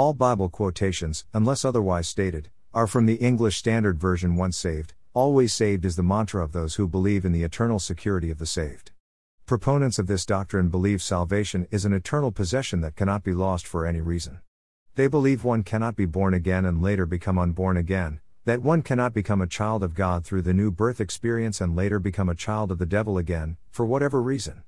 [0.00, 5.52] All Bible quotations, unless otherwise stated, are from the English Standard Version Once saved, always
[5.52, 8.92] saved is the mantra of those who believe in the eternal security of the saved.
[9.44, 13.84] Proponents of this doctrine believe salvation is an eternal possession that cannot be lost for
[13.84, 14.40] any reason.
[14.94, 19.12] They believe one cannot be born again and later become unborn again, that one cannot
[19.12, 22.70] become a child of God through the new birth experience and later become a child
[22.70, 24.62] of the devil again, for whatever reason.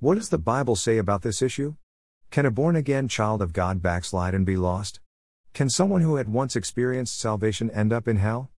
[0.00, 1.76] What does the Bible say about this issue?
[2.32, 5.00] Can a born again child of God backslide and be lost?
[5.52, 8.50] Can someone who had once experienced salvation end up in hell?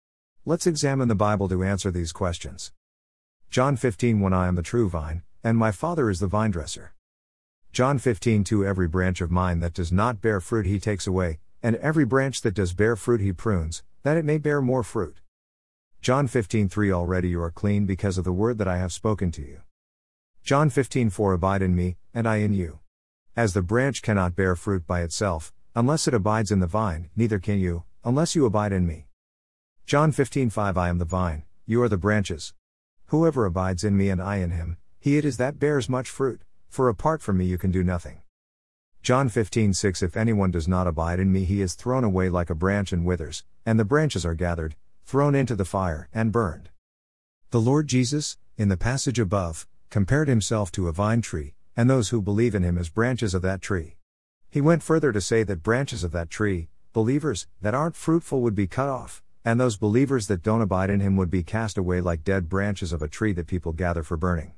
[0.46, 2.72] Let's examine the Bible to answer these questions.
[3.50, 6.90] John 15 When I am the true vine, and my Father is the vinedresser.
[7.72, 11.40] John 15 2 Every branch of mine that does not bear fruit he takes away,
[11.64, 15.18] and every branch that does bear fruit he prunes, that it may bear more fruit.
[16.00, 19.32] John 15 3 Already you are clean because of the word that I have spoken
[19.32, 19.62] to you.
[20.44, 22.83] John 15 4 Abide in me, and I in you.
[23.36, 27.40] As the branch cannot bear fruit by itself, unless it abides in the vine, neither
[27.40, 29.08] can you, unless you abide in me.
[29.88, 32.54] John 15:5 I am the vine, you are the branches.
[33.08, 36.44] Whoever abides in me and I in him, he it is that bears much fruit,
[36.70, 38.22] for apart from me you can do nothing.
[39.02, 42.56] John 15:6 If anyone does not abide in me he is thrown away like a
[42.56, 44.76] branch and withers, and the branches are gathered,
[45.06, 46.70] thrown into the fire, and burned.
[47.50, 52.10] The Lord Jesus, in the passage above, compared himself to a vine tree, and those
[52.10, 53.98] who believe in him as branches of that tree.
[54.50, 58.56] He went further to say that branches of that tree, believers, that aren't fruitful would
[58.56, 62.02] be cut off, and those believers that don't abide in him would be cast away
[62.02, 64.54] like dead branches of a tree that people gather for burning.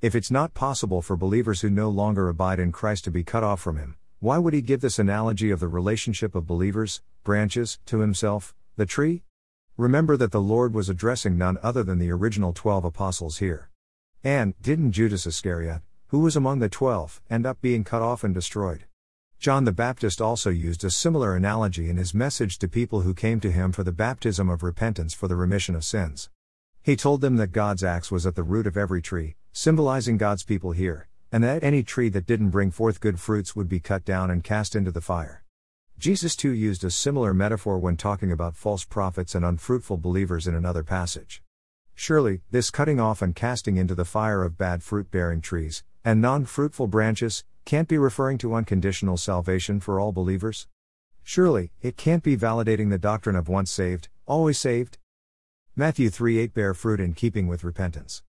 [0.00, 3.44] If it's not possible for believers who no longer abide in Christ to be cut
[3.44, 7.78] off from him, why would he give this analogy of the relationship of believers, branches,
[7.86, 9.22] to himself, the tree?
[9.76, 13.70] Remember that the Lord was addressing none other than the original twelve apostles here.
[14.22, 15.82] And, didn't Judas Iscariot,
[16.14, 18.84] who was among the twelve, end up being cut off and destroyed.
[19.40, 23.40] John the Baptist also used a similar analogy in his message to people who came
[23.40, 26.30] to him for the baptism of repentance for the remission of sins.
[26.80, 30.44] He told them that God's axe was at the root of every tree, symbolizing God's
[30.44, 34.04] people here, and that any tree that didn't bring forth good fruits would be cut
[34.04, 35.42] down and cast into the fire.
[35.98, 40.54] Jesus too used a similar metaphor when talking about false prophets and unfruitful believers in
[40.54, 41.42] another passage.
[41.96, 46.20] Surely, this cutting off and casting into the fire of bad fruit bearing trees, and
[46.20, 50.66] non fruitful branches, can't be referring to unconditional salvation for all believers?
[51.22, 54.98] Surely, it can't be validating the doctrine of once saved, always saved?
[55.74, 58.22] Matthew 3 8 Bear fruit in keeping with repentance.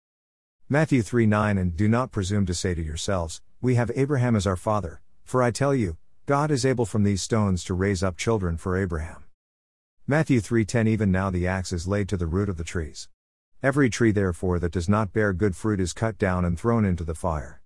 [0.69, 4.45] Matthew 3 9 And do not presume to say to yourselves, We have Abraham as
[4.45, 5.97] our father, for I tell you,
[6.27, 9.23] God is able from these stones to raise up children for Abraham.
[10.05, 13.09] Matthew 3:10 Even now the axe is laid to the root of the trees.
[13.63, 17.03] Every tree therefore that does not bear good fruit is cut down and thrown into
[17.03, 17.62] the fire.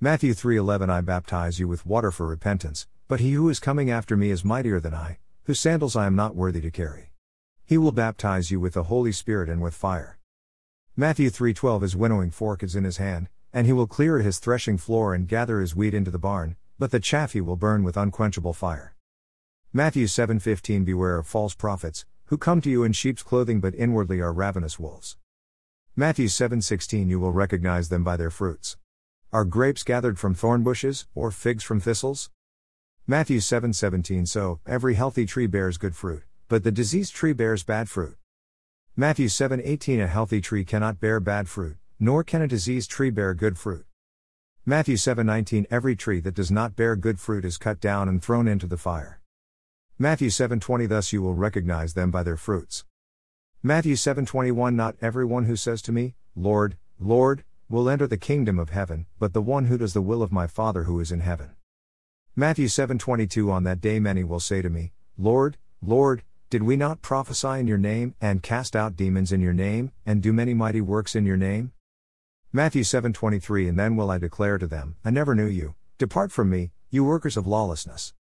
[0.00, 4.16] Matthew 3:11 I baptize you with water for repentance, but he who is coming after
[4.16, 7.12] me is mightier than I, whose sandals I am not worthy to carry.
[7.64, 10.18] He will baptize you with the Holy Spirit and with fire.
[10.96, 14.76] Matthew 3:12 His winnowing fork is in his hand, and he will clear his threshing
[14.76, 17.96] floor and gather his wheat into the barn, but the chaff he will burn with
[17.96, 18.96] unquenchable fire.
[19.72, 24.20] Matthew 7:15 Beware of false prophets, who come to you in sheep's clothing but inwardly
[24.20, 25.16] are ravenous wolves.
[25.94, 28.76] Matthew 7:16 You will recognize them by their fruits.
[29.34, 32.30] Are grapes gathered from thorn bushes, or figs from thistles?
[33.04, 37.88] Matthew 7:17 So, every healthy tree bears good fruit, but the diseased tree bears bad
[37.88, 38.16] fruit.
[38.94, 43.34] Matthew 7:18 A healthy tree cannot bear bad fruit, nor can a diseased tree bear
[43.34, 43.86] good fruit.
[44.64, 48.46] Matthew 7:19 Every tree that does not bear good fruit is cut down and thrown
[48.46, 49.20] into the fire.
[49.98, 52.84] Matthew 7:20 Thus you will recognize them by their fruits.
[53.64, 58.70] Matthew 7:21 Not everyone who says to me, Lord, Lord, will enter the kingdom of
[58.70, 61.50] heaven, but the one who does the will of my Father who is in heaven.
[62.36, 67.02] Matthew 7:22 On that day many will say to me, Lord, Lord, did we not
[67.02, 70.80] prophesy in your name, and cast out demons in your name, and do many mighty
[70.80, 71.72] works in your name?
[72.52, 76.50] Matthew 7:23 And then will I declare to them, I never knew you, depart from
[76.50, 78.14] me, you workers of lawlessness.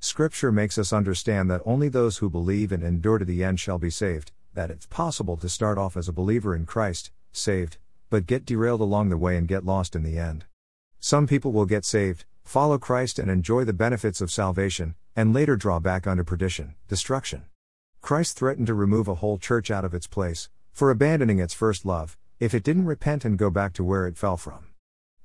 [0.00, 3.78] Scripture makes us understand that only those who believe and endure to the end shall
[3.78, 7.78] be saved, that it's possible to start off as a believer in Christ, saved,
[8.14, 10.44] but get derailed along the way and get lost in the end.
[11.00, 15.56] Some people will get saved, follow Christ and enjoy the benefits of salvation, and later
[15.56, 17.46] draw back unto perdition, destruction.
[18.00, 21.84] Christ threatened to remove a whole church out of its place, for abandoning its first
[21.84, 24.68] love, if it didn't repent and go back to where it fell from.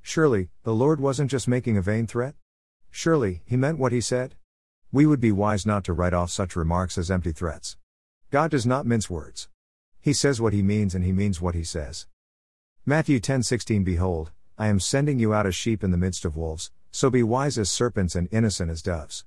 [0.01, 2.33] Surely, the Lord wasn't just making a vain threat?
[2.89, 4.33] Surely, he meant what he said?
[4.91, 7.77] We would be wise not to write off such remarks as empty threats.
[8.31, 9.47] God does not mince words.
[10.01, 12.07] He says what he means and he means what he says.
[12.85, 16.71] Matthew 10:16 Behold, I am sending you out as sheep in the midst of wolves,
[16.91, 19.25] so be wise as serpents and innocent as doves.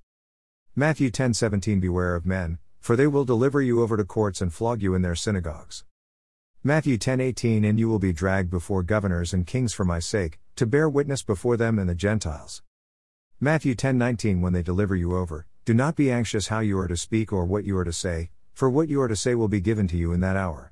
[0.75, 4.83] Matthew 10:17 Beware of men, for they will deliver you over to courts and flog
[4.83, 5.85] you in their synagogues.
[6.65, 10.67] Matthew 10:18 And you will be dragged before governors and kings for my sake, to
[10.67, 12.63] bear witness before them and the Gentiles.
[13.39, 16.97] Matthew 10:19 When they deliver you over, do not be anxious how you are to
[16.97, 19.61] speak or what you are to say, for what you are to say will be
[19.61, 20.72] given to you in that hour.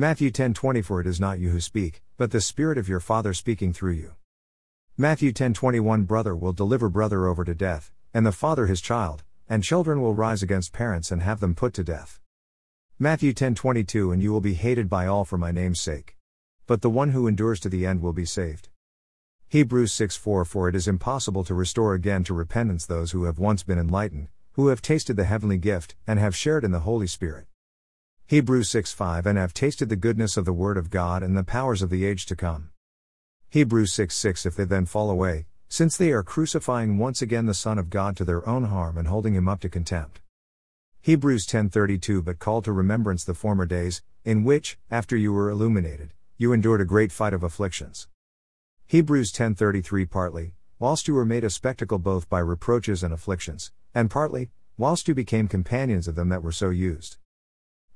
[0.00, 3.34] Matthew 10:20 For it is not you who speak, but the spirit of your Father
[3.34, 4.14] speaking through you.
[4.96, 9.64] Matthew 10:21 Brother will deliver brother over to death, and the father his child, and
[9.64, 12.20] children will rise against parents and have them put to death.
[12.96, 16.16] Matthew 10:22 And you will be hated by all for my name's sake.
[16.68, 18.68] But the one who endures to the end will be saved.
[19.48, 23.64] Hebrews 6:4 For it is impossible to restore again to repentance those who have once
[23.64, 27.48] been enlightened, who have tasted the heavenly gift and have shared in the Holy Spirit.
[28.28, 31.80] Hebrews 6:5 And have tasted the goodness of the word of God and the powers
[31.80, 32.68] of the age to come.
[33.48, 37.54] Hebrews 6 6 If they then fall away, since they are crucifying once again the
[37.54, 40.20] Son of God to their own harm and holding him up to contempt.
[41.00, 46.12] Hebrews 10:32 But call to remembrance the former days, in which, after you were illuminated,
[46.36, 48.08] you endured a great fight of afflictions.
[48.84, 54.10] Hebrews 10:33 Partly, whilst you were made a spectacle both by reproaches and afflictions, and
[54.10, 57.16] partly, whilst you became companions of them that were so used.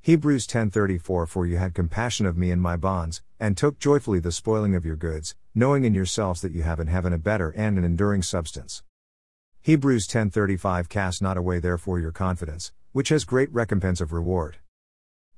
[0.04, 4.32] Hebrews 10:34 For you had compassion of me in my bonds, and took joyfully the
[4.32, 7.78] spoiling of your goods, knowing in yourselves that you have in heaven a better and
[7.78, 8.82] an enduring substance.
[9.60, 14.56] Hebrews 10:35 Cast not away therefore your confidence, which has great recompense of reward.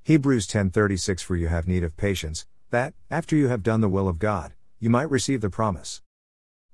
[0.02, 4.08] Hebrews 10:36 For you have need of patience, that after you have done the will
[4.08, 6.00] of God, you might receive the promise.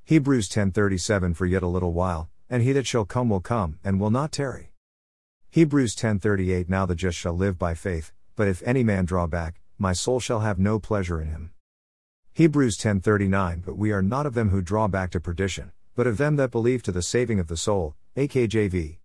[0.04, 3.98] Hebrews 10:37 For yet a little while, and he that shall come will come and
[3.98, 4.69] will not tarry.
[5.52, 9.60] Hebrews 10:38 Now the just shall live by faith, but if any man draw back,
[9.78, 11.50] my soul shall have no pleasure in him.
[12.32, 16.18] Hebrews 10:39 But we are not of them who draw back to perdition, but of
[16.18, 17.96] them that believe to the saving of the soul.
[18.16, 19.00] AKJV.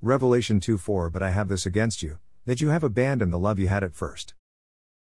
[0.00, 3.66] Revelation 2:4 But I have this against you, that you have abandoned the love you
[3.66, 4.34] had at first.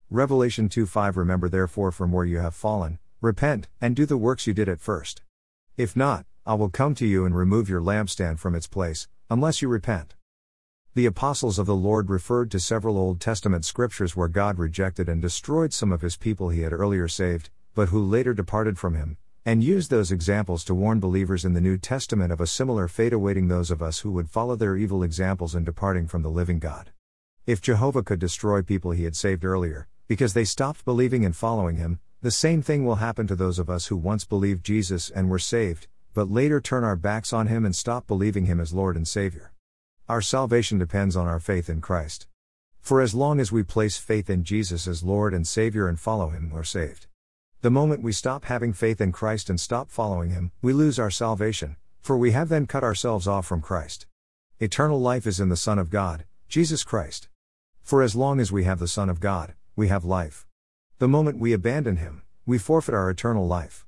[0.09, 4.55] Revelation 2:5 Remember therefore from where you have fallen, repent, and do the works you
[4.55, 5.21] did at first.
[5.77, 9.61] If not, I will come to you and remove your lampstand from its place, unless
[9.61, 10.15] you repent.
[10.95, 15.23] The apostles of the Lord referred to several Old Testament scriptures where God rejected and
[15.23, 19.17] destroyed some of his people he had earlier saved, but who later departed from him,
[19.47, 23.15] and used those examples to warn believers in the New Testament of a similar fate
[23.15, 26.59] awaiting those of us who would follow their evil examples in departing from the living
[26.59, 26.91] God.
[27.47, 31.77] If Jehovah could destroy people he had saved earlier, because they stopped believing and following
[31.77, 35.31] him, the same thing will happen to those of us who once believed Jesus and
[35.31, 38.95] were saved, but later turn our backs on him and stop believing him as Lord
[38.95, 39.52] and Savior.
[40.09, 42.27] Our salvation depends on our faith in Christ.
[42.81, 46.31] For as long as we place faith in Jesus as Lord and Savior and follow
[46.31, 47.07] Him, we're saved.
[47.61, 51.11] The moment we stop having faith in Christ and stop following Him, we lose our
[51.11, 54.07] salvation, for we have then cut ourselves off from Christ.
[54.59, 57.29] Eternal life is in the Son of God, Jesus Christ.
[57.81, 60.47] For as long as we have the Son of God, we have life.
[60.99, 63.87] The moment we abandon Him, we forfeit our eternal life.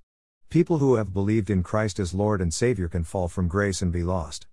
[0.48, 3.90] People who have believed in Christ as Lord and Savior can fall from grace and
[3.90, 4.46] be lost.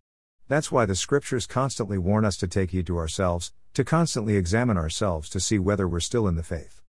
[0.52, 4.76] That's why the scriptures constantly warn us to take heed to ourselves, to constantly examine
[4.76, 6.82] ourselves to see whether we're still in the faith.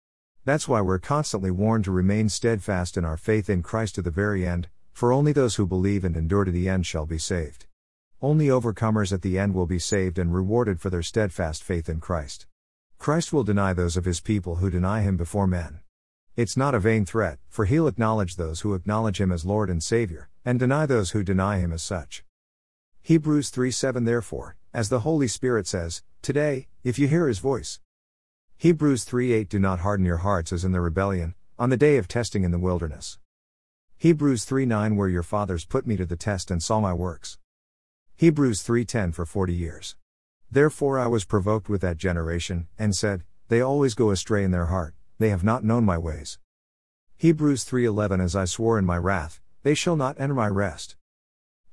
[0.45, 4.09] That's why we're constantly warned to remain steadfast in our faith in Christ to the
[4.09, 7.67] very end, for only those who believe and endure to the end shall be saved.
[8.19, 11.99] Only overcomers at the end will be saved and rewarded for their steadfast faith in
[11.99, 12.47] Christ.
[12.97, 15.81] Christ will deny those of his people who deny him before men.
[16.35, 19.83] It's not a vain threat, for he'll acknowledge those who acknowledge him as Lord and
[19.83, 22.23] Savior, and deny those who deny him as such.
[23.03, 27.79] Hebrews 3 7 Therefore, as the Holy Spirit says, today, if you hear his voice.
[28.57, 31.97] Hebrews 3 8 Do not harden your hearts as in the rebellion, on the day
[31.97, 33.17] of testing in the wilderness.
[33.97, 37.39] Hebrews 3 9 Where your fathers put me to the test and saw my works.
[38.17, 39.95] Hebrews 3:10 For 40 years.
[40.51, 44.67] Therefore I was provoked with that generation, and said, They always go astray in their
[44.67, 46.37] heart, they have not known my ways.
[47.17, 50.97] Hebrews 3:11 As I swore in my wrath, they shall not enter my rest.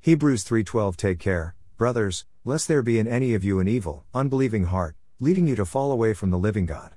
[0.01, 4.67] Hebrews 3:12 Take care, brothers, lest there be in any of you an evil, unbelieving
[4.67, 6.95] heart, leading you to fall away from the living God.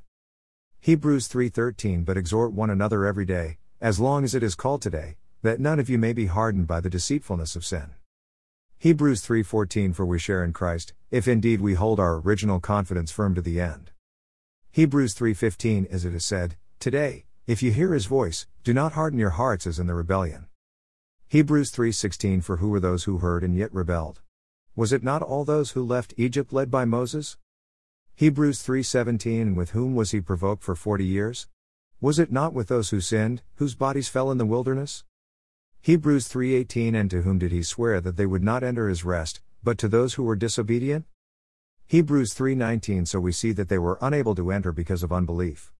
[0.81, 5.17] Hebrews 3:13 But exhort one another every day, as long as it is called today,
[5.41, 7.89] that none of you may be hardened by the deceitfulness of sin.
[8.77, 13.34] Hebrews 3:14 For we share in Christ, if indeed we hold our original confidence firm
[13.34, 13.89] to the end.
[14.72, 19.17] Hebrews 3:15 As it is said, today, if you hear his voice, do not harden
[19.17, 20.46] your hearts as in the rebellion.
[21.31, 24.19] Hebrews 3:16 For who were those who heard and yet rebelled?
[24.75, 27.38] Was it not all those who left Egypt led by Moses?
[28.15, 31.47] Hebrews 3:17 And with whom was he provoked for 40 years?
[32.01, 35.05] Was it not with those who sinned, whose bodies fell in the wilderness?
[35.79, 39.39] Hebrews 3:18 And to whom did he swear that they would not enter his rest,
[39.63, 41.05] but to those who were disobedient?
[41.88, 45.71] Hebrews 3:19 So we see that they were unable to enter because of unbelief.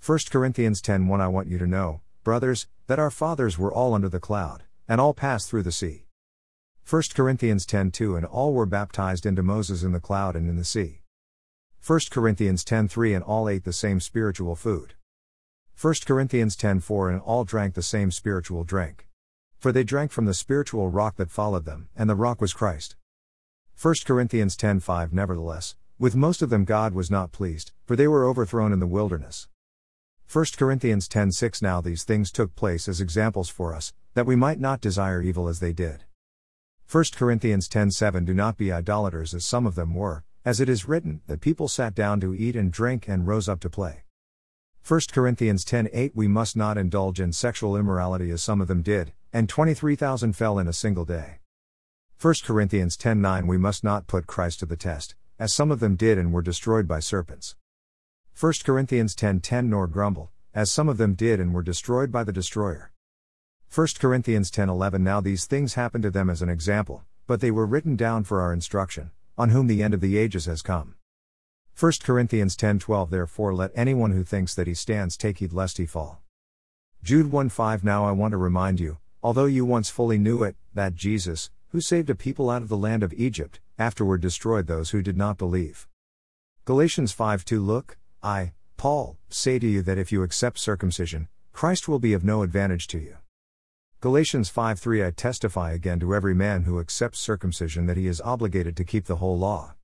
[0.00, 4.08] 1 Corinthians 10:1 I want you to know, brothers, that our fathers were all under
[4.08, 6.04] the cloud, and all passed through the sea.
[6.84, 10.64] 1 Corinthians 10:2 And all were baptized into Moses in the cloud and in the
[10.64, 11.02] sea.
[11.80, 14.94] 1 Corinthians 10:3 And all ate the same spiritual food.
[15.80, 19.06] 1 Corinthians 10:4 And all drank the same spiritual drink.
[19.60, 22.96] For they drank from the spiritual rock that followed them, and the rock was Christ.
[23.80, 28.24] 1 Corinthians 10:5 Nevertheless, with most of them God was not pleased, for they were
[28.24, 29.46] overthrown in the wilderness.
[30.32, 34.60] 1 Corinthians 10:6 Now these things took place as examples for us, that we might
[34.60, 36.04] not desire evil as they did.
[36.88, 40.86] 1 Corinthians 10:7 Do not be idolaters as some of them were, as it is
[40.86, 44.04] written, that people sat down to eat and drink and rose up to play.
[44.86, 49.12] 1 Corinthians 10:8 We must not indulge in sexual immorality as some of them did,
[49.32, 51.40] and 23,000 fell in a single day.
[52.20, 55.96] 1 Corinthians 10:9 We must not put Christ to the test, as some of them
[55.96, 57.56] did and were destroyed by serpents.
[58.40, 62.32] 1 Corinthians 10:10 Nor grumble, as some of them did and were destroyed by the
[62.32, 62.90] destroyer.
[63.70, 67.66] 1 Corinthians 10:11 Now these things happened to them as an example, but they were
[67.66, 70.94] written down for our instruction, on whom the end of the ages has come.
[71.78, 75.84] 1 Corinthians 10:12 Therefore let anyone who thinks that he stands take heed lest he
[75.84, 76.22] fall.
[77.02, 80.94] Jude 1:5 Now I want to remind you, although you once fully knew it, that
[80.94, 85.02] Jesus, who saved a people out of the land of Egypt, afterward destroyed those who
[85.02, 85.86] did not believe.
[86.64, 91.98] Galatians 5:2 Look, I, Paul, say to you that if you accept circumcision, Christ will
[91.98, 93.16] be of no advantage to you.
[94.00, 98.76] Galatians 5:3 I testify again to every man who accepts circumcision that he is obligated
[98.76, 99.74] to keep the whole law.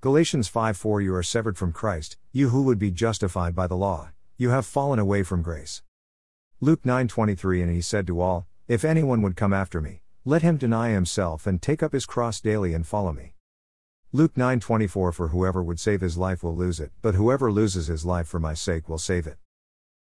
[0.00, 4.10] Galatians 5:4 You are severed from Christ, you who would be justified by the law,
[4.36, 5.82] you have fallen away from grace.
[6.60, 10.56] Luke 9:23 And he said to all, If anyone would come after me, let him
[10.56, 13.35] deny himself and take up his cross daily and follow me.
[14.12, 18.04] Luke 9:24 For whoever would save his life will lose it, but whoever loses his
[18.04, 19.36] life for my sake will save it.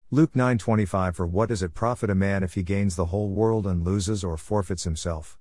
[0.10, 3.68] Luke 9:25 For what does it profit a man if he gains the whole world
[3.68, 5.38] and loses or forfeits himself?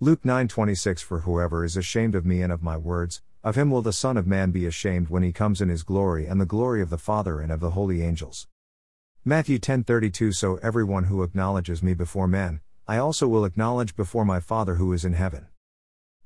[0.00, 3.82] Luke 9:26 For whoever is ashamed of me and of my words, of him will
[3.82, 6.80] the Son of Man be ashamed when he comes in his glory and the glory
[6.80, 8.48] of the Father and of the holy angels.
[9.26, 14.40] Matthew 10:32 So everyone who acknowledges me before men, I also will acknowledge before my
[14.40, 15.48] Father who is in heaven.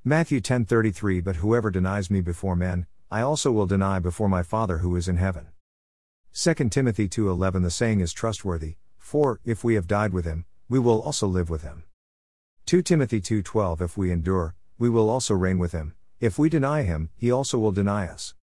[0.08, 4.78] Matthew 10:33 But whoever denies me before men, I also will deny before my Father
[4.78, 5.48] who is in heaven.
[6.32, 10.78] 2 Timothy 2:11 The saying is trustworthy, for if we have died with him, we
[10.78, 11.84] will also live with him.
[12.64, 16.84] 2 Timothy 2:12 If we endure, we will also reign with him; if we deny
[16.84, 18.34] him, he also will deny us.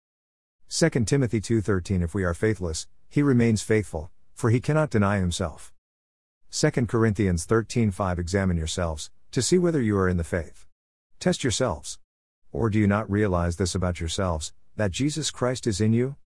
[0.68, 5.72] 2 Timothy 2:13 If we are faithless, he remains faithful, for he cannot deny himself.
[6.50, 10.63] 2 Corinthians 13:5 Examine yourselves to see whether you are in the faith.
[11.24, 11.98] Test yourselves.
[12.52, 16.16] Or do you not realize this about yourselves, that Jesus Christ is in you?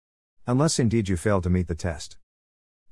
[0.44, 2.18] unless indeed you fail to meet the test.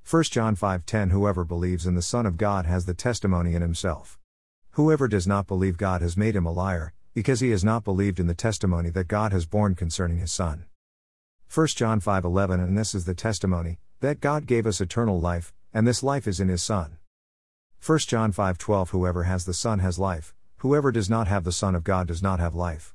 [0.08, 4.20] 1 John 5:10 Whoever believes in the Son of God has the testimony in himself.
[4.78, 8.20] Whoever does not believe God has made him a liar, because he has not believed
[8.20, 10.66] in the testimony that God has borne concerning his Son.
[11.48, 15.88] 1 John 5:11 And this is the testimony that God gave us eternal life, and
[15.88, 16.98] this life is in his Son.
[17.80, 21.75] 1 John 5:12 Whoever has the Son has life, whoever does not have the Son
[21.75, 22.94] of God does not have life.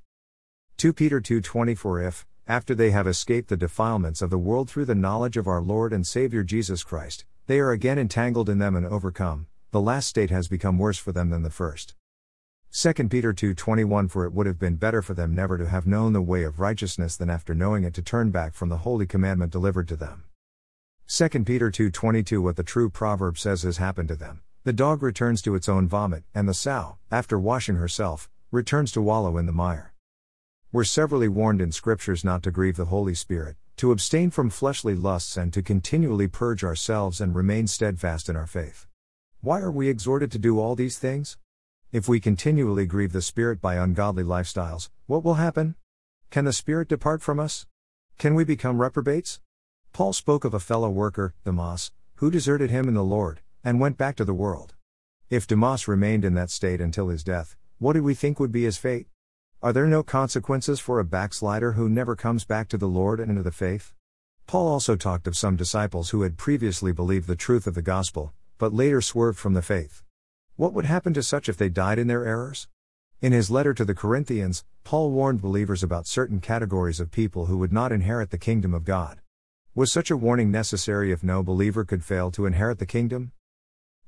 [0.78, 4.96] 2 Peter 2:24 If after they have escaped the defilements of the world through the
[4.96, 8.86] knowledge of our Lord and Savior Jesus Christ, they are again entangled in them and
[8.86, 11.96] overcome, the last state has become worse for them than the first.
[12.72, 16.14] 2 Peter 2:21 For it would have been better for them never to have known
[16.14, 19.52] the way of righteousness than after knowing it to turn back from the holy commandment
[19.52, 20.24] delivered to them.
[21.08, 24.42] 2 Peter 2:22 What the true proverb says has happened to them.
[24.64, 29.02] The dog returns to its own vomit, and the sow, after washing herself, returns to
[29.02, 29.96] wallow in the mire.
[30.72, 34.94] We're severally warned in scriptures not to grieve the Holy Spirit, to abstain from fleshly
[34.94, 38.86] lusts, and to continually purge ourselves and remain steadfast in our faith.
[39.40, 41.40] Why are we exhorted to do all these things?
[41.92, 45.74] If we continually grieve the Spirit by ungodly lifestyles, what will happen?
[46.30, 47.66] Can the Spirit depart from us?
[48.20, 49.40] Can we become reprobates?
[49.92, 53.98] Paul spoke of a fellow worker, Demas, who deserted him in the Lord, and went
[53.98, 54.76] back to the world.
[55.30, 58.64] If Demas remained in that state until his death, what do we think would be
[58.64, 59.08] his fate?
[59.64, 63.30] Are there no consequences for a backslider who never comes back to the Lord and
[63.30, 63.94] into the faith?
[64.48, 68.34] Paul also talked of some disciples who had previously believed the truth of the gospel,
[68.58, 70.04] but later swerved from the faith.
[70.56, 72.68] What would happen to such if they died in their errors?
[73.22, 77.58] In his letter to the Corinthians, Paul warned believers about certain categories of people who
[77.60, 79.22] would not inherit the kingdom of God.
[79.76, 83.32] Was such a warning necessary if no believer could fail to inherit the kingdom?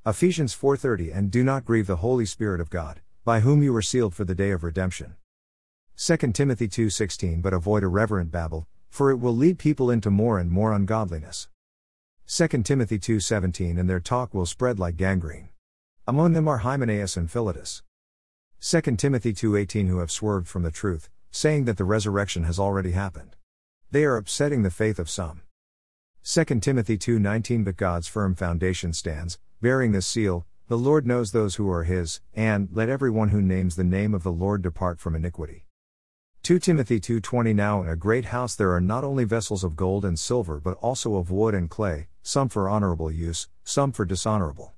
[0.06, 3.80] Ephesians 4:30 And do not grieve the Holy Spirit of God, by whom you were
[3.80, 5.16] sealed for the day of redemption.
[5.96, 10.50] 2 Timothy 2:16 But avoid irreverent babble, for it will lead people into more and
[10.50, 11.48] more ungodliness.
[12.26, 15.48] 2 Timothy 2:17 And their talk will spread like gangrene.
[16.06, 17.82] Among them are Hymenaeus and Philetus.
[18.60, 22.90] 2 Timothy 2:18 Who have swerved from the truth, saying that the resurrection has already
[22.90, 23.36] happened.
[23.90, 25.40] They are upsetting the faith of some.
[26.22, 31.54] 2 Timothy 2:19 But God's firm foundation stands, bearing this seal, the Lord knows those
[31.54, 35.14] who are his, and let everyone who names the name of the Lord depart from
[35.14, 35.64] iniquity.
[36.42, 40.04] 2 Timothy 2:20 Now in a great house there are not only vessels of gold
[40.04, 44.74] and silver but also of wood and clay, some for honorable use, some for dishonorable.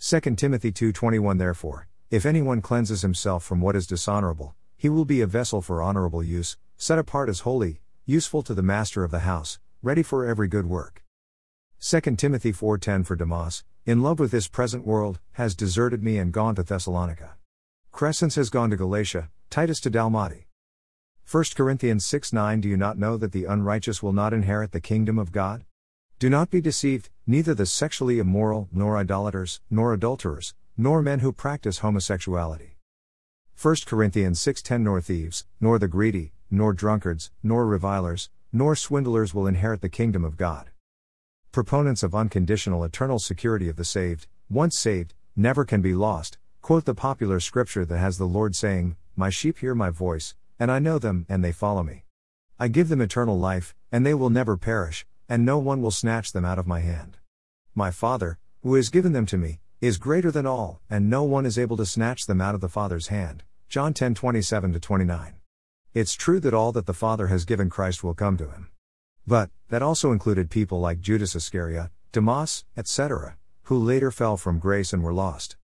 [0.00, 5.20] 2 Timothy 2:21 Therefore, if anyone cleanses himself from what is dishonorable, he will be
[5.20, 9.20] a vessel for honorable use, set apart as holy, useful to the master of the
[9.20, 11.04] house, ready for every good work.
[11.78, 16.30] 2 Timothy 4:10 For Demas, in love with this present world, has deserted me and
[16.32, 17.34] gone to Thessalonica.
[17.92, 20.44] Crescens has gone to Galatia, Titus to Dalmatia.
[21.28, 24.80] 1 Corinthians 6 9 Do you not know that the unrighteous will not inherit the
[24.80, 25.64] kingdom of God?
[26.20, 31.32] Do not be deceived, neither the sexually immoral, nor idolaters, nor adulterers, nor men who
[31.32, 32.76] practice homosexuality.
[33.60, 39.48] 1 Corinthians 6:10 Nor thieves, nor the greedy, nor drunkards, nor revilers, nor swindlers will
[39.48, 40.70] inherit the kingdom of God.
[41.52, 46.84] Proponents of unconditional eternal security of the saved, once saved, never can be lost, quote
[46.84, 50.78] the popular scripture that has the Lord saying, My sheep hear my voice, and I
[50.78, 52.04] know them, and they follow me.
[52.60, 56.30] I give them eternal life, and they will never perish, and no one will snatch
[56.30, 57.18] them out of my hand.
[57.74, 61.46] My Father, who has given them to me, is greater than all, and no one
[61.46, 63.42] is able to snatch them out of the Father's hand.
[63.68, 65.34] John 10 27 29.
[65.94, 68.68] It's true that all that the Father has given Christ will come to him.
[69.26, 74.92] But, that also included people like Judas Iscariot, Demas, etc., who later fell from grace
[74.92, 75.56] and were lost.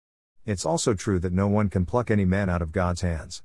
[0.45, 3.41] It's also true that no one can pluck any man out of God's hands.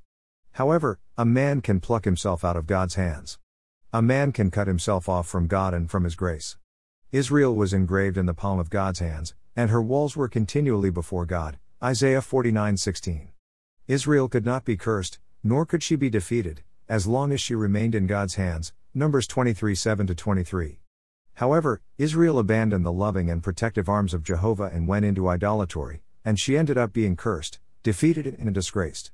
[0.51, 3.39] However, a man can pluck himself out of God's hands.
[3.93, 6.57] A man can cut himself off from God and from His grace.
[7.11, 11.25] Israel was engraved in the palm of God's hands, and her walls were continually before
[11.25, 11.57] God.
[11.83, 13.29] Isaiah 49:16.
[13.87, 17.95] Israel could not be cursed, nor could she be defeated, as long as she remained
[17.95, 18.73] in God's hands.
[18.93, 20.79] Numbers 23 7 23.
[21.35, 26.37] However, Israel abandoned the loving and protective arms of Jehovah and went into idolatry, and
[26.37, 29.13] she ended up being cursed, defeated, and disgraced.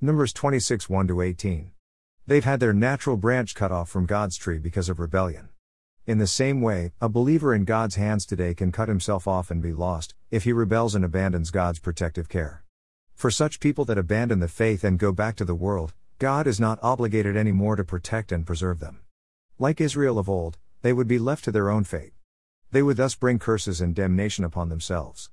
[0.00, 1.72] Numbers 26 1 18.
[2.24, 5.48] They've had their natural branch cut off from God's tree because of rebellion.
[6.06, 9.60] In the same way, a believer in God's hands today can cut himself off and
[9.60, 12.62] be lost, if he rebels and abandons God's protective care.
[13.16, 16.60] For such people that abandon the faith and go back to the world, God is
[16.60, 19.00] not obligated anymore to protect and preserve them.
[19.58, 22.12] Like Israel of old, they would be left to their own fate.
[22.72, 25.30] They would thus bring curses and damnation upon themselves.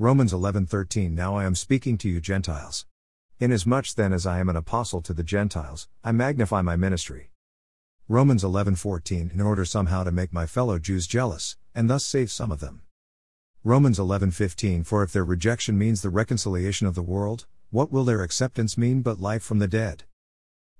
[0.00, 2.86] Romans 11:13 Now I am speaking to you Gentiles.
[3.38, 7.30] Inasmuch then as I am an apostle to the Gentiles, I magnify my ministry.
[8.08, 12.50] Romans 11:14 In order somehow to make my fellow Jews jealous, and thus save some
[12.50, 12.82] of them.
[13.62, 18.22] Romans 11:15 For if their rejection means the reconciliation of the world, what will their
[18.22, 20.02] acceptance mean but life from the dead?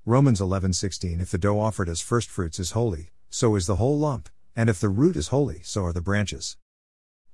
[0.08, 4.28] Romans 11:16 If the dough offered as firstfruits is holy, so is the whole lump,
[4.54, 6.56] and if the root is holy, so are the branches.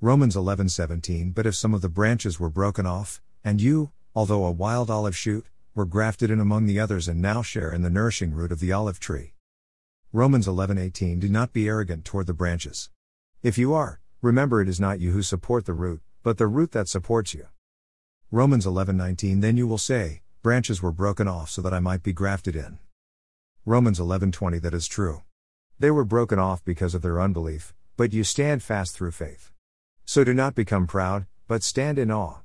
[0.01, 4.51] Romans 11:17 But if some of the branches were broken off, and you, although a
[4.51, 8.33] wild olive shoot, were grafted in among the others and now share in the nourishing
[8.33, 9.35] root of the olive tree.
[10.11, 12.89] Romans 11:18 Do not be arrogant toward the branches.
[13.43, 16.73] If you are, remember it is not you who support the root, but the root
[16.73, 17.49] that supports you.
[18.31, 22.13] Romans 11:19 Then you will say, branches were broken off so that I might be
[22.13, 22.81] grafted in.
[23.65, 25.23] Romans 11:20 That is true.
[25.79, 29.53] They were broken off because of their unbelief, but you stand fast through faith.
[30.05, 32.41] So do not become proud, but stand in awe.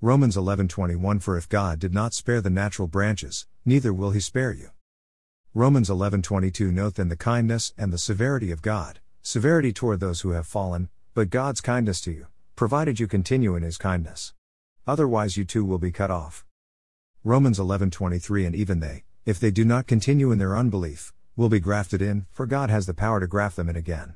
[0.00, 4.52] Romans 11:21 For if God did not spare the natural branches, neither will he spare
[4.52, 4.70] you.
[5.52, 10.30] Romans 11:22 Note then the kindness and the severity of God, severity toward those who
[10.30, 14.32] have fallen, but God's kindness to you, provided you continue in his kindness.
[14.86, 16.46] Otherwise you too will be cut off.
[17.22, 21.60] Romans 11:23 And even they, if they do not continue in their unbelief, will be
[21.60, 24.14] grafted in, for God has the power to graft them in again.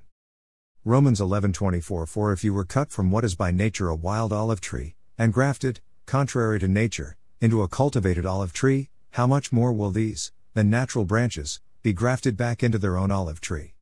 [0.86, 4.62] Romans 11:24 For if you were cut from what is by nature a wild olive
[4.62, 9.90] tree, and grafted, contrary to nature, into a cultivated olive tree, how much more will
[9.90, 13.74] these, the natural branches, be grafted back into their own olive tree?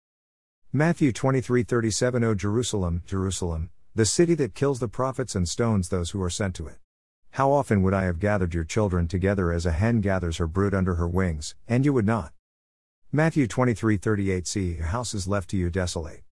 [0.72, 6.20] Matthew 23:37 O Jerusalem, Jerusalem, the city that kills the prophets and stones those who
[6.20, 6.81] are sent to it.
[7.36, 10.74] How often would I have gathered your children together as a hen gathers her brood
[10.74, 12.34] under her wings, and you would not?
[13.10, 16.24] Matthew 23:38 See, your house is left to you desolate.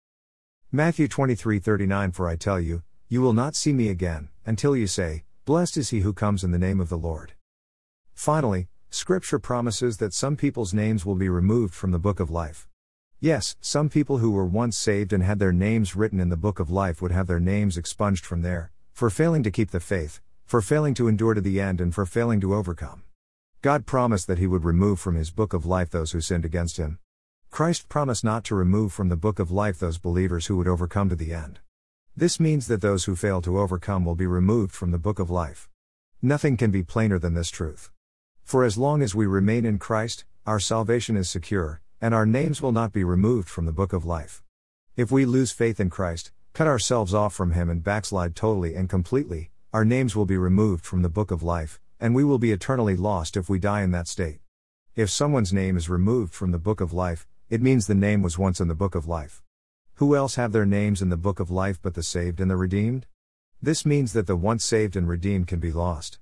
[0.70, 5.24] Matthew 23:39 For I tell you, you will not see me again, until you say,
[5.46, 7.32] Blessed is he who comes in the name of the Lord.
[8.12, 12.68] Finally, Scripture promises that some people's names will be removed from the book of life.
[13.20, 16.60] Yes, some people who were once saved and had their names written in the book
[16.60, 20.20] of life would have their names expunged from there, for failing to keep the faith,
[20.50, 23.04] for failing to endure to the end, and for failing to overcome.
[23.62, 26.76] God promised that He would remove from His book of life those who sinned against
[26.76, 26.98] Him.
[27.52, 31.08] Christ promised not to remove from the book of life those believers who would overcome
[31.08, 31.60] to the end.
[32.16, 35.30] This means that those who fail to overcome will be removed from the book of
[35.30, 35.68] life.
[36.20, 37.92] Nothing can be plainer than this truth.
[38.42, 42.60] For as long as we remain in Christ, our salvation is secure, and our names
[42.60, 44.42] will not be removed from the book of life.
[44.96, 48.88] If we lose faith in Christ, cut ourselves off from Him, and backslide totally and
[48.88, 52.50] completely, our names will be removed from the book of life, and we will be
[52.50, 54.40] eternally lost if we die in that state.
[54.96, 58.36] If someone's name is removed from the book of life, it means the name was
[58.36, 59.44] once in the book of life.
[59.94, 62.56] Who else have their names in the book of life but the saved and the
[62.56, 63.06] redeemed?
[63.62, 66.18] This means that the once saved and redeemed can be lost.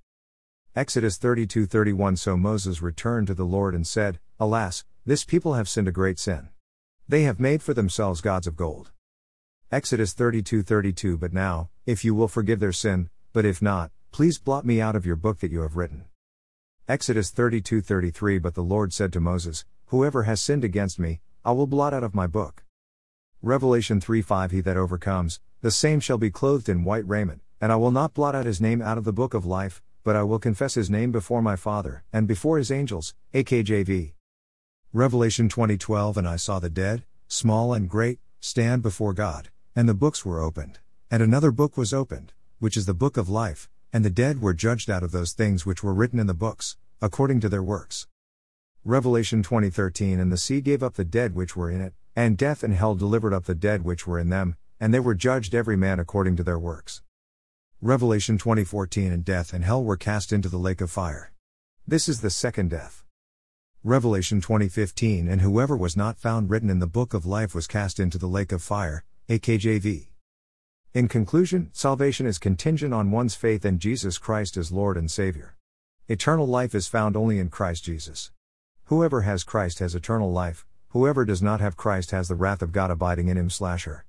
[0.77, 5.89] Exodus 32:31 So Moses returned to the Lord and said, Alas, this people have sinned
[5.89, 6.51] a great sin.
[7.09, 8.91] They have made for themselves gods of gold.
[9.73, 14.65] Exodus 32:32 But now, if you will forgive their sin, but if not, please blot
[14.65, 16.05] me out of your book that you have written.
[16.89, 21.67] Exodus 32:33 But the Lord said to Moses, Whoever has sinned against me, I will
[21.67, 22.65] blot out of my book.
[23.43, 27.77] Revelation 3:5 He that overcomes, the same shall be clothed in white raiment, and I
[27.77, 30.39] will not blot out his name out of the book of life, but I will
[30.39, 33.15] confess his name before my Father, and before his angels.
[33.35, 34.15] AKJV.
[34.93, 39.95] Revelation 20:12 And I saw the dead, small and great, stand before God, and the
[39.95, 40.79] books were opened.
[41.11, 44.53] And another book was opened, which is the book of life, and the dead were
[44.53, 48.07] judged out of those things which were written in the books, according to their works.
[48.85, 52.63] Revelation 20:13 And the sea gave up the dead which were in it, and death
[52.63, 55.77] and hell delivered up the dead which were in them, and they were judged every
[55.77, 57.03] man according to their works.
[57.81, 61.33] Revelation 20:14 And death and hell were cast into the lake of fire.
[61.87, 63.05] This is the second death.
[63.85, 68.01] Revelation 20:15 And whoever was not found written in the book of life was cast
[68.01, 69.05] into the lake of fire.
[69.29, 70.08] AKJV.
[70.95, 75.55] In conclusion, salvation is contingent on one's faith in Jesus Christ as Lord and Savior.
[76.09, 78.33] Eternal life is found only in Christ Jesus.
[78.85, 82.73] Whoever has Christ has eternal life, whoever does not have Christ has the wrath of
[82.73, 84.07] God abiding in him slash her.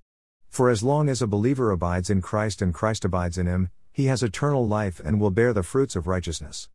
[0.47, 4.05] For as long as a believer abides in Christ and Christ abides in him, he
[4.05, 6.69] has eternal life and will bear the fruits of righteousness.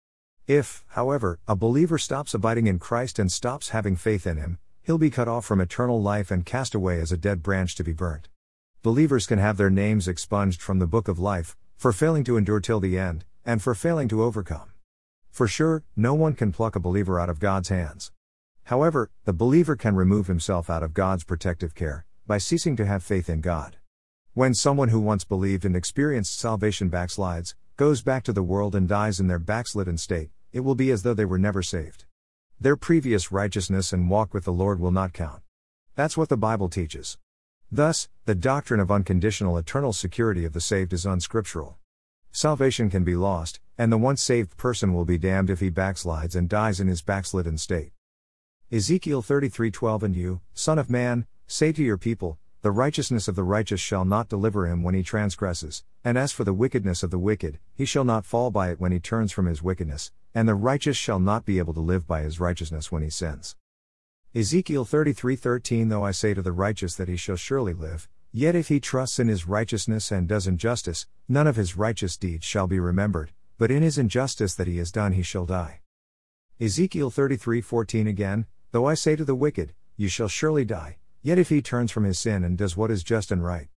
[0.47, 4.99] If, however, a believer stops abiding in Christ and stops having faith in him, he'll
[4.99, 7.95] be cut off from eternal life and cast away as a dead branch to be
[7.95, 8.29] burnt.
[8.85, 12.61] Believers can have their names expunged from the book of life, for failing to endure
[12.61, 14.73] till the end, and for failing to overcome.
[15.31, 18.13] For sure, no one can pluck a believer out of God's hands.
[18.65, 23.03] However, the believer can remove himself out of God's protective care, by ceasing to have
[23.03, 23.79] faith in God.
[24.35, 28.87] When someone who once believed and experienced salvation backslides, goes back to the world and
[28.87, 32.05] dies in their backslidden state, it will be as though they were never saved.
[32.61, 35.41] Their previous righteousness and walk with the Lord will not count.
[35.95, 37.17] That's what the Bible teaches.
[37.71, 41.79] Thus, the doctrine of unconditional eternal security of the saved is unscriptural.
[42.31, 46.35] Salvation can be lost, and the once saved person will be damned if he backslides
[46.35, 47.93] and dies in his backslidden state.
[48.73, 53.45] Ezekiel 33:12 And you, son of man, Say to your people, The righteousness of the
[53.45, 57.19] righteous shall not deliver him when he transgresses, and as for the wickedness of the
[57.19, 60.55] wicked, he shall not fall by it when he turns from his wickedness, and the
[60.55, 63.57] righteous shall not be able to live by his righteousness when he sins.
[64.37, 68.67] Ezekiel 33:13 Though I say to the righteous that he shall surely live, yet if
[68.67, 72.81] he trusts in his righteousness and does injustice, none of his righteous deeds shall be
[72.81, 75.83] remembered, but in his injustice that he has done he shall die.
[76.61, 81.49] Ezekiel 33:14 Again, though I say to the wicked, you shall surely die, Yet if
[81.49, 83.69] he turns from his sin and does what is just and right.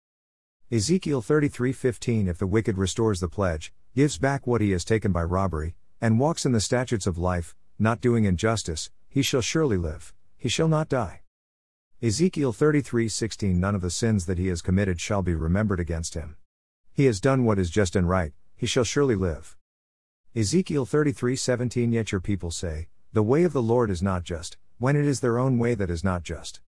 [0.72, 5.22] Ezekiel 33:15 If the wicked restores the pledge, gives back what he has taken by
[5.22, 10.14] robbery, and walks in the statutes of life, not doing injustice, he shall surely live,
[10.46, 11.22] he shall not die.
[12.00, 16.36] Ezekiel 33:16 None of the sins that he has committed shall be remembered against him.
[16.92, 19.56] He has done what is just and right, he shall surely live.
[20.36, 24.94] Ezekiel 33:17 Yet your people say, The way of the Lord is not just, when
[24.94, 26.60] it is their own way that is not just.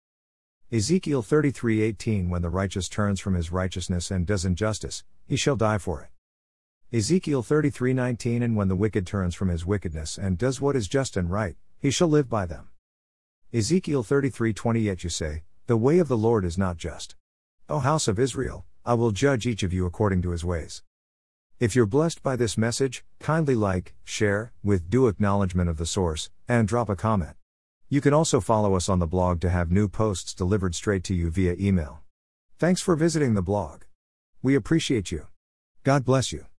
[0.72, 5.78] Ezekiel 33:18 When the righteous turns from his righteousness and does injustice, he shall die
[5.78, 6.10] for it.
[6.98, 11.16] Ezekiel 33:19 And when the wicked turns from his wickedness and does what is just
[11.16, 12.70] and right, he shall live by them.
[13.54, 17.16] Ezekiel 33:20 Yet you say, The way of the Lord is not just.
[17.70, 20.84] O house of Israel, I will judge each of you according to his ways.
[21.58, 26.30] If you're blessed by this message, kindly like, share, with due acknowledgement of the source,
[26.50, 27.38] and drop a comment.
[27.88, 31.16] You can also follow us on the blog to have new posts delivered straight to
[31.16, 32.02] you via email.
[32.60, 33.84] Thanks for visiting the blog.
[34.44, 35.28] We appreciate you.
[35.86, 36.48] God bless you.